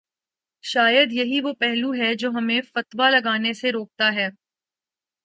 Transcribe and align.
شاید 0.63 1.13
یہی 1.13 1.41
وہ 1.41 1.53
پہلو 1.53 1.93
ہے 1.93 2.13
جو 2.15 2.29
ہمیں 2.29 2.61
فتوی 2.73 3.09
لگانے 3.11 3.53
سے 3.53 3.71
روکتا 3.71 4.13
ہے۔ 4.15 4.27